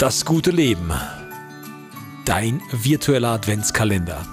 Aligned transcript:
Das 0.00 0.24
gute 0.24 0.50
Leben. 0.50 0.90
Dein 2.24 2.62
virtueller 2.72 3.32
Adventskalender. 3.32 4.26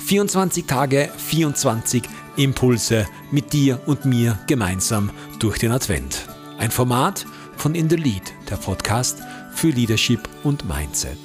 24 0.00 0.66
Tage, 0.66 1.10
24 1.16 2.02
Impulse 2.36 3.08
mit 3.30 3.54
dir 3.54 3.80
und 3.86 4.04
mir 4.04 4.38
gemeinsam 4.46 5.10
durch 5.38 5.56
den 5.56 5.72
Advent. 5.72 6.28
Ein 6.58 6.70
Format 6.70 7.24
von 7.56 7.74
In 7.74 7.88
the 7.88 7.96
Lead, 7.96 8.34
der 8.50 8.56
Podcast 8.56 9.22
für 9.54 9.68
Leadership 9.68 10.28
und 10.42 10.68
Mindset. 10.68 11.16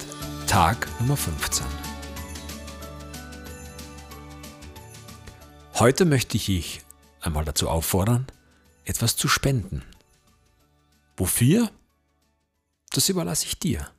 Tag 0.48 0.88
Nummer 1.02 1.18
15. 1.18 1.66
Heute 5.74 6.06
möchte 6.06 6.38
ich 6.38 6.46
dich 6.46 6.82
einmal 7.20 7.44
dazu 7.44 7.68
auffordern, 7.68 8.28
etwas 8.86 9.18
zu 9.18 9.28
spenden. 9.28 9.84
Wofür? 11.18 11.70
Das 12.92 13.10
überlasse 13.10 13.46
ich 13.46 13.60
dir. 13.60 13.90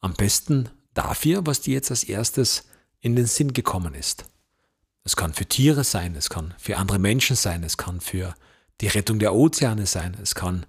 Am 0.00 0.14
besten 0.14 0.68
dafür, 0.94 1.46
was 1.46 1.60
dir 1.60 1.74
jetzt 1.74 1.90
als 1.90 2.04
erstes 2.04 2.64
in 3.00 3.16
den 3.16 3.26
Sinn 3.26 3.52
gekommen 3.52 3.94
ist. 3.94 4.26
Es 5.04 5.16
kann 5.16 5.34
für 5.34 5.46
Tiere 5.46 5.84
sein, 5.84 6.14
es 6.14 6.30
kann 6.30 6.54
für 6.58 6.76
andere 6.76 6.98
Menschen 6.98 7.34
sein, 7.34 7.64
es 7.64 7.76
kann 7.76 8.00
für 8.00 8.34
die 8.80 8.86
Rettung 8.86 9.18
der 9.18 9.34
Ozeane 9.34 9.86
sein, 9.86 10.16
es 10.22 10.34
kann 10.34 10.66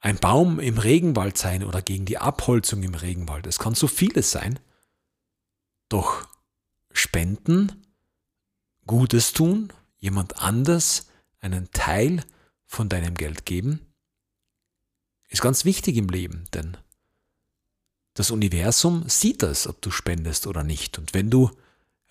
ein 0.00 0.16
Baum 0.16 0.58
im 0.58 0.78
Regenwald 0.78 1.38
sein 1.38 1.62
oder 1.62 1.80
gegen 1.80 2.04
die 2.04 2.18
Abholzung 2.18 2.82
im 2.82 2.94
Regenwald. 2.94 3.46
Es 3.46 3.60
kann 3.60 3.74
so 3.74 3.86
vieles 3.86 4.32
sein. 4.32 4.58
Doch 5.88 6.26
spenden, 6.90 7.86
Gutes 8.84 9.32
tun, 9.32 9.72
jemand 9.98 10.42
anders 10.42 11.06
einen 11.40 11.70
Teil 11.70 12.24
von 12.66 12.88
deinem 12.88 13.14
Geld 13.14 13.46
geben, 13.46 13.86
ist 15.32 15.42
ganz 15.42 15.64
wichtig 15.64 15.96
im 15.96 16.08
Leben, 16.08 16.44
denn 16.52 16.76
das 18.14 18.30
Universum 18.30 19.08
sieht 19.08 19.42
das, 19.42 19.66
ob 19.66 19.80
du 19.80 19.90
spendest 19.90 20.46
oder 20.46 20.62
nicht. 20.62 20.98
Und 20.98 21.14
wenn 21.14 21.30
du 21.30 21.50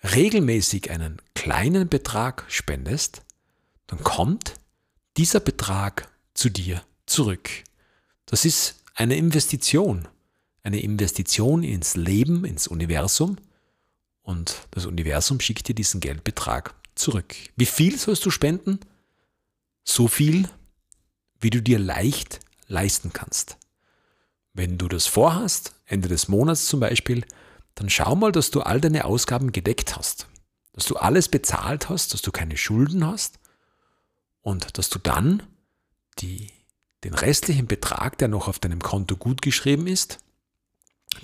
regelmäßig 0.02 0.90
einen 0.90 1.22
kleinen 1.34 1.88
Betrag 1.88 2.44
spendest, 2.48 3.22
dann 3.86 4.02
kommt 4.02 4.54
dieser 5.16 5.40
Betrag 5.40 6.10
zu 6.34 6.50
dir 6.50 6.82
zurück. 7.06 7.48
Das 8.26 8.44
ist 8.44 8.82
eine 8.94 9.16
Investition, 9.16 10.08
eine 10.64 10.80
Investition 10.80 11.62
ins 11.62 11.94
Leben, 11.94 12.44
ins 12.44 12.66
Universum 12.66 13.36
und 14.22 14.66
das 14.72 14.86
Universum 14.86 15.38
schickt 15.38 15.68
dir 15.68 15.74
diesen 15.74 16.00
Geldbetrag 16.00 16.74
zurück. 16.94 17.34
Wie 17.56 17.66
viel 17.66 17.98
sollst 17.98 18.24
du 18.26 18.30
spenden? 18.30 18.80
So 19.84 20.08
viel, 20.08 20.48
wie 21.40 21.50
du 21.50 21.62
dir 21.62 21.78
leicht 21.78 22.40
leisten 22.72 23.12
kannst. 23.12 23.58
Wenn 24.54 24.78
du 24.78 24.88
das 24.88 25.06
vorhast, 25.06 25.74
Ende 25.86 26.08
des 26.08 26.28
Monats 26.28 26.66
zum 26.66 26.80
Beispiel, 26.80 27.24
dann 27.74 27.88
schau 27.88 28.14
mal, 28.16 28.32
dass 28.32 28.50
du 28.50 28.60
all 28.60 28.80
deine 28.80 29.04
Ausgaben 29.04 29.52
gedeckt 29.52 29.96
hast, 29.96 30.26
dass 30.72 30.86
du 30.86 30.96
alles 30.96 31.28
bezahlt 31.28 31.88
hast, 31.88 32.12
dass 32.12 32.22
du 32.22 32.32
keine 32.32 32.56
Schulden 32.56 33.06
hast 33.06 33.38
und 34.40 34.76
dass 34.76 34.90
du 34.90 34.98
dann 34.98 35.42
die, 36.18 36.50
den 37.04 37.14
restlichen 37.14 37.66
Betrag, 37.66 38.18
der 38.18 38.28
noch 38.28 38.48
auf 38.48 38.58
deinem 38.58 38.80
Konto 38.80 39.16
gut 39.16 39.40
geschrieben 39.42 39.86
ist, 39.86 40.18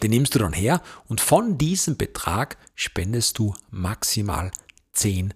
den 0.03 0.11
nimmst 0.11 0.35
du 0.35 0.39
dann 0.39 0.53
her 0.53 0.83
und 1.07 1.21
von 1.21 1.59
diesem 1.59 1.97
Betrag 1.97 2.57
spendest 2.75 3.39
du 3.39 3.55
maximal 3.71 4.51
10%. 4.95 5.33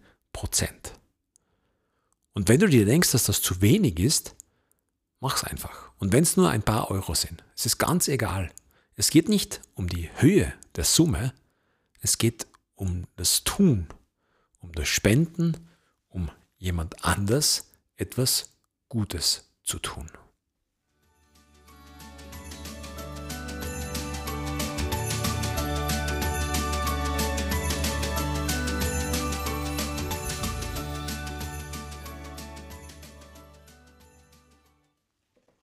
Und 2.34 2.48
wenn 2.48 2.60
du 2.60 2.68
dir 2.68 2.86
denkst, 2.86 3.12
dass 3.12 3.24
das 3.24 3.42
zu 3.42 3.60
wenig 3.60 3.98
ist, 3.98 4.34
mach's 5.22 5.44
einfach. 5.44 5.92
Und 5.98 6.12
wenn 6.12 6.24
es 6.24 6.36
nur 6.36 6.50
ein 6.50 6.62
paar 6.62 6.90
Euro 6.90 7.14
sind, 7.14 7.44
es 7.56 7.64
ist 7.64 7.78
ganz 7.78 8.08
egal. 8.08 8.50
Es 8.96 9.10
geht 9.10 9.28
nicht 9.28 9.62
um 9.74 9.88
die 9.88 10.10
Höhe 10.16 10.52
der 10.74 10.84
Summe, 10.84 11.32
es 12.00 12.18
geht 12.18 12.46
um 12.74 13.06
das 13.16 13.44
Tun, 13.44 13.86
um 14.58 14.72
das 14.72 14.88
Spenden, 14.88 15.68
um 16.08 16.30
jemand 16.58 17.04
anders 17.04 17.70
etwas 17.96 18.50
Gutes 18.88 19.48
zu 19.62 19.78
tun. 19.78 20.10